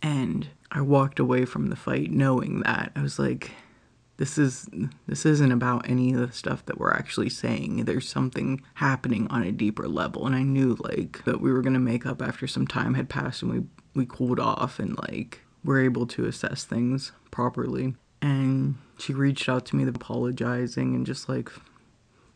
And 0.02 0.50
i 0.72 0.82
walked 0.82 1.20
away 1.20 1.46
from 1.46 1.68
the 1.68 1.76
fight 1.76 2.12
knowing 2.12 2.62
that. 2.62 2.92
I 2.96 3.02
was 3.02 3.20
like 3.20 3.52
this 4.18 4.40
is 4.40 4.68
this 5.06 5.28
isn't 5.28 5.52
about 5.52 5.88
any 5.88 6.14
of 6.14 6.20
the 6.20 6.32
stuff 6.32 6.66
that 6.66 6.80
we're 6.80 6.94
actually 6.94 7.30
saying. 7.30 7.86
There's 7.86 8.10
something 8.10 8.60
happening 8.76 9.28
on 9.28 9.44
a 9.44 9.52
deeper 9.52 9.88
level. 9.88 10.26
And 10.26 10.36
i 10.36 10.42
knew 10.42 10.78
like 10.80 11.24
that 11.26 11.42
we 11.42 11.52
were 11.52 11.62
going 11.62 11.74
to 11.74 11.80
make 11.80 12.08
up 12.08 12.24
after 12.24 12.48
some 12.48 12.66
time 12.66 12.96
had 12.96 13.08
passed 13.08 13.44
and 13.44 13.52
we 13.52 13.64
we 13.94 14.08
cooled 14.08 14.40
off 14.40 14.80
and 14.80 14.98
like 15.08 15.42
were 15.64 15.82
able 15.82 16.06
to 16.08 16.26
assess 16.26 16.64
things 16.64 17.12
properly. 17.32 17.96
And 18.22 18.76
she 18.98 19.14
reached 19.14 19.50
out 19.50 19.66
to 19.68 19.76
me, 19.76 19.88
apologizing 19.88 20.96
and 20.96 21.06
just 21.06 21.28
like, 21.28 21.50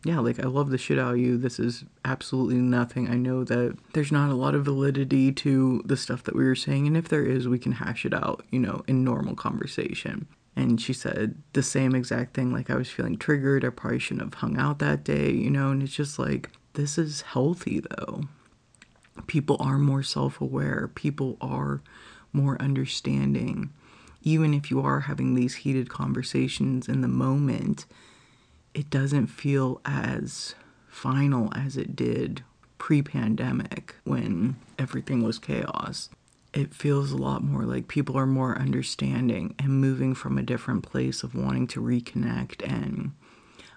yeah, 0.03 0.19
like 0.19 0.39
I 0.39 0.47
love 0.47 0.69
the 0.69 0.77
shit 0.77 0.99
out 0.99 1.13
of 1.13 1.19
you. 1.19 1.37
This 1.37 1.59
is 1.59 1.83
absolutely 2.05 2.57
nothing. 2.57 3.09
I 3.09 3.15
know 3.15 3.43
that 3.43 3.77
there's 3.93 4.11
not 4.11 4.29
a 4.29 4.35
lot 4.35 4.55
of 4.55 4.65
validity 4.65 5.31
to 5.33 5.81
the 5.85 5.97
stuff 5.97 6.23
that 6.23 6.35
we 6.35 6.45
were 6.45 6.55
saying, 6.55 6.87
and 6.87 6.95
if 6.95 7.09
there 7.09 7.25
is, 7.25 7.47
we 7.47 7.59
can 7.59 7.73
hash 7.73 8.05
it 8.05 8.13
out, 8.13 8.45
you 8.51 8.59
know, 8.59 8.83
in 8.87 9.03
normal 9.03 9.35
conversation. 9.35 10.27
And 10.55 10.81
she 10.81 10.93
said 10.93 11.35
the 11.53 11.63
same 11.63 11.93
exact 11.93 12.33
thing, 12.33 12.51
like 12.51 12.69
I 12.69 12.75
was 12.75 12.89
feeling 12.89 13.17
triggered. 13.17 13.63
I 13.63 13.69
probably 13.69 13.99
shouldn't 13.99 14.23
have 14.23 14.33
hung 14.35 14.57
out 14.57 14.79
that 14.79 15.03
day, 15.03 15.31
you 15.31 15.51
know, 15.51 15.71
and 15.71 15.83
it's 15.83 15.93
just 15.93 16.17
like, 16.17 16.51
this 16.73 16.97
is 16.97 17.21
healthy 17.21 17.79
though. 17.79 18.23
People 19.27 19.57
are 19.59 19.77
more 19.77 20.03
self 20.03 20.41
aware. 20.41 20.89
People 20.93 21.37
are 21.41 21.81
more 22.37 22.61
understanding. 22.61 23.73
Even 24.21 24.53
if 24.53 24.69
you 24.69 24.79
are 24.79 25.01
having 25.01 25.33
these 25.33 25.55
heated 25.55 25.89
conversations 25.89 26.87
in 26.87 27.01
the 27.01 27.07
moment, 27.07 27.85
it 28.73 28.89
doesn't 28.89 29.27
feel 29.27 29.81
as 29.83 30.53
final 30.87 31.51
as 31.55 31.75
it 31.75 31.95
did 31.95 32.43
pre 32.77 33.01
pandemic 33.01 33.95
when 34.03 34.55
everything 34.77 35.23
was 35.23 35.39
chaos. 35.39 36.09
It 36.53 36.73
feels 36.73 37.11
a 37.11 37.17
lot 37.17 37.43
more 37.43 37.63
like 37.63 37.87
people 37.87 38.17
are 38.17 38.25
more 38.27 38.57
understanding 38.57 39.55
and 39.59 39.81
moving 39.81 40.13
from 40.13 40.37
a 40.37 40.43
different 40.43 40.83
place 40.83 41.23
of 41.23 41.35
wanting 41.35 41.67
to 41.67 41.81
reconnect 41.81 42.67
and 42.67 43.11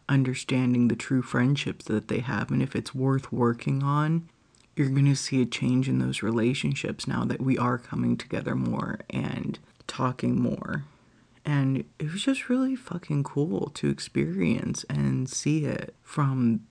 understanding 0.08 0.88
the 0.88 0.96
true 0.96 1.22
friendships 1.22 1.84
that 1.86 2.08
they 2.08 2.20
have 2.20 2.50
and 2.50 2.62
if 2.62 2.74
it's 2.74 2.94
worth 2.94 3.32
working 3.32 3.82
on 3.82 4.28
you're 4.80 4.88
going 4.88 5.04
to 5.04 5.14
see 5.14 5.42
a 5.42 5.46
change 5.46 5.90
in 5.90 5.98
those 5.98 6.22
relationships 6.22 7.06
now 7.06 7.22
that 7.26 7.38
we 7.38 7.58
are 7.58 7.76
coming 7.76 8.16
together 8.16 8.54
more 8.54 9.00
and 9.10 9.58
talking 9.86 10.40
more. 10.40 10.84
And 11.44 11.84
it 11.98 12.10
was 12.10 12.22
just 12.22 12.48
really 12.48 12.74
fucking 12.76 13.24
cool 13.24 13.70
to 13.74 13.90
experience 13.90 14.86
and 14.88 15.28
see 15.28 15.66
it 15.66 15.94
from 16.02 16.66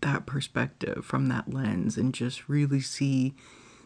that 0.00 0.26
perspective, 0.26 1.04
from 1.04 1.28
that 1.28 1.54
lens, 1.54 1.96
and 1.96 2.12
just 2.12 2.48
really 2.48 2.80
see 2.80 3.32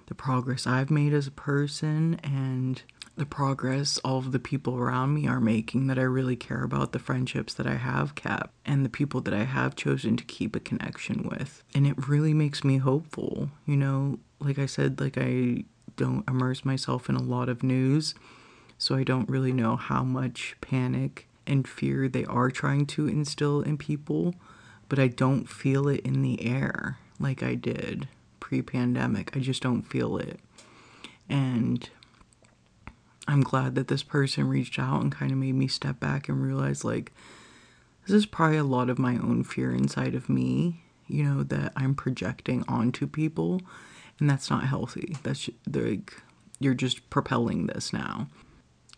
the 0.06 0.14
progress 0.14 0.66
I've 0.66 0.90
made 0.90 1.12
as 1.12 1.26
a 1.26 1.32
person 1.32 2.18
and 2.24 2.82
the 3.16 3.26
progress 3.26 3.98
all 4.04 4.18
of 4.18 4.32
the 4.32 4.38
people 4.38 4.76
around 4.76 5.14
me 5.14 5.26
are 5.26 5.40
making 5.40 5.86
that 5.86 5.98
I 5.98 6.02
really 6.02 6.36
care 6.36 6.62
about, 6.62 6.92
the 6.92 6.98
friendships 6.98 7.54
that 7.54 7.66
I 7.66 7.76
have 7.76 8.14
kept, 8.14 8.50
and 8.64 8.84
the 8.84 8.90
people 8.90 9.20
that 9.22 9.34
I 9.34 9.44
have 9.44 9.74
chosen 9.74 10.16
to 10.18 10.24
keep 10.24 10.54
a 10.54 10.60
connection 10.60 11.28
with. 11.28 11.62
And 11.74 11.86
it 11.86 12.08
really 12.08 12.34
makes 12.34 12.62
me 12.62 12.76
hopeful. 12.76 13.50
You 13.64 13.76
know, 13.76 14.18
like 14.38 14.58
I 14.58 14.66
said, 14.66 15.00
like 15.00 15.16
I 15.16 15.64
don't 15.96 16.28
immerse 16.28 16.64
myself 16.64 17.08
in 17.08 17.16
a 17.16 17.22
lot 17.22 17.48
of 17.48 17.62
news, 17.62 18.14
so 18.76 18.94
I 18.94 19.02
don't 19.02 19.28
really 19.28 19.52
know 19.52 19.76
how 19.76 20.04
much 20.04 20.54
panic 20.60 21.26
and 21.46 21.66
fear 21.66 22.08
they 22.08 22.24
are 22.26 22.50
trying 22.50 22.84
to 22.86 23.08
instill 23.08 23.62
in 23.62 23.78
people, 23.78 24.34
but 24.88 24.98
I 24.98 25.08
don't 25.08 25.48
feel 25.48 25.88
it 25.88 26.00
in 26.00 26.20
the 26.20 26.44
air 26.44 26.98
like 27.18 27.42
I 27.42 27.54
did 27.54 28.08
pre 28.40 28.60
pandemic. 28.60 29.34
I 29.34 29.40
just 29.40 29.62
don't 29.62 29.82
feel 29.82 30.18
it. 30.18 30.38
And 31.28 31.88
I'm 33.28 33.42
glad 33.42 33.74
that 33.74 33.88
this 33.88 34.02
person 34.02 34.48
reached 34.48 34.78
out 34.78 35.02
and 35.02 35.12
kind 35.12 35.32
of 35.32 35.38
made 35.38 35.54
me 35.54 35.68
step 35.68 35.98
back 35.98 36.28
and 36.28 36.42
realize 36.42 36.84
like 36.84 37.12
this 38.06 38.14
is 38.14 38.26
probably 38.26 38.58
a 38.58 38.64
lot 38.64 38.88
of 38.88 38.98
my 38.98 39.14
own 39.16 39.42
fear 39.42 39.72
inside 39.72 40.14
of 40.14 40.28
me, 40.28 40.84
you 41.08 41.24
know, 41.24 41.42
that 41.42 41.72
I'm 41.76 41.94
projecting 41.94 42.64
onto 42.68 43.06
people 43.06 43.60
and 44.20 44.30
that's 44.30 44.48
not 44.48 44.64
healthy. 44.64 45.16
That's 45.22 45.50
like 45.72 46.22
you're 46.60 46.74
just 46.74 47.10
propelling 47.10 47.66
this 47.66 47.92
now. 47.92 48.28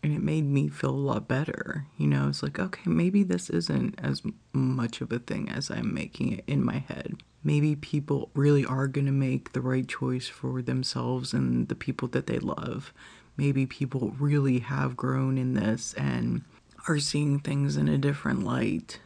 And 0.01 0.13
it 0.13 0.21
made 0.21 0.45
me 0.45 0.69
feel 0.69 0.91
a 0.91 0.91
lot 0.91 1.27
better. 1.27 1.85
You 1.97 2.07
know, 2.07 2.29
it's 2.29 2.41
like, 2.41 2.57
okay, 2.57 2.89
maybe 2.89 3.23
this 3.23 3.49
isn't 3.49 3.99
as 4.01 4.21
much 4.53 5.01
of 5.01 5.11
a 5.11 5.19
thing 5.19 5.49
as 5.49 5.69
I'm 5.69 5.93
making 5.93 6.31
it 6.31 6.43
in 6.47 6.63
my 6.63 6.77
head. 6.87 7.15
Maybe 7.43 7.75
people 7.75 8.29
really 8.33 8.63
are 8.65 8.87
going 8.87 9.07
to 9.07 9.11
make 9.11 9.51
the 9.51 9.61
right 9.61 9.85
choice 9.85 10.27
for 10.27 10.61
themselves 10.61 11.33
and 11.33 11.67
the 11.67 11.75
people 11.75 12.07
that 12.09 12.27
they 12.27 12.39
love 12.39 12.93
maybe 13.39 13.65
people 13.65 14.13
really 14.19 14.59
have 14.59 14.97
grown 14.97 15.37
in 15.37 15.53
this 15.53 15.93
and 15.93 16.41
are 16.89 16.99
seeing 16.99 17.39
things 17.39 17.77
in 17.77 17.87
a 17.87 17.97
different 17.97 18.43
light 18.43 18.99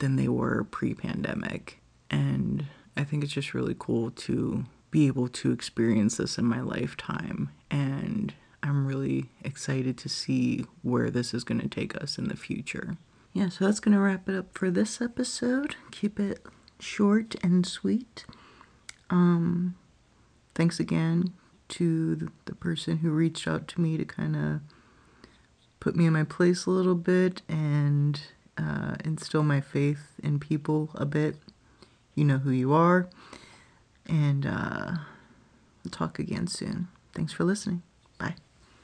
than 0.00 0.16
they 0.16 0.26
were 0.26 0.64
pre 0.64 0.92
pandemic. 0.92 1.80
And 2.10 2.66
I 2.96 3.04
think 3.04 3.22
it's 3.22 3.32
just 3.32 3.54
really 3.54 3.76
cool 3.78 4.10
to 4.10 4.64
be 4.90 5.06
able 5.06 5.28
to 5.28 5.52
experience 5.52 6.16
this 6.16 6.36
in 6.36 6.44
my 6.44 6.60
lifetime. 6.60 7.50
And 7.70 8.34
I'm 8.60 8.88
really 8.88 9.30
excited 9.44 9.96
to 9.98 10.08
see 10.08 10.64
where 10.82 11.08
this 11.08 11.32
is 11.32 11.44
going 11.44 11.60
to 11.60 11.68
take 11.68 11.94
us 12.02 12.18
in 12.18 12.26
the 12.26 12.36
future. 12.36 12.96
Yeah, 13.32 13.50
so 13.50 13.66
that's 13.66 13.78
going 13.78 13.94
to 13.94 14.00
wrap 14.00 14.28
it 14.28 14.34
up 14.34 14.58
for 14.58 14.68
this 14.68 15.00
episode. 15.00 15.76
Keep 15.92 16.18
it 16.18 16.44
short 16.80 17.36
and 17.40 17.64
sweet. 17.64 18.24
Um, 19.10 19.76
thanks 20.56 20.80
again 20.80 21.34
to 21.68 22.30
the 22.44 22.54
person 22.54 22.98
who 22.98 23.10
reached 23.10 23.46
out 23.46 23.68
to 23.68 23.80
me 23.80 23.96
to 23.96 24.04
kind 24.04 24.36
of 24.36 24.60
put 25.80 25.96
me 25.96 26.06
in 26.06 26.12
my 26.12 26.24
place 26.24 26.66
a 26.66 26.70
little 26.70 26.94
bit 26.94 27.42
and 27.48 28.20
uh, 28.58 28.96
instill 29.04 29.42
my 29.42 29.60
faith 29.60 30.14
in 30.22 30.38
people 30.38 30.90
a 30.94 31.04
bit. 31.04 31.36
You 32.14 32.24
know 32.24 32.38
who 32.38 32.50
you 32.50 32.72
are. 32.72 33.08
And 34.06 34.46
uh, 34.46 34.92
we'll 35.84 35.90
talk 35.90 36.18
again 36.18 36.46
soon. 36.46 36.88
Thanks 37.12 37.32
for 37.32 37.44
listening. 37.44 37.82